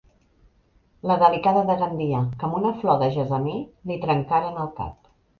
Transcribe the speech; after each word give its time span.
La 1.09 1.17
Delicada 1.23 1.61
de 1.67 1.75
Gandia, 1.81 2.21
que 2.39 2.47
amb 2.47 2.57
una 2.59 2.71
flor 2.83 2.97
de 3.03 3.09
gessamí 3.17 3.53
li 3.91 3.99
trencaren 4.07 4.57
el 4.65 4.73
cap. 4.81 5.13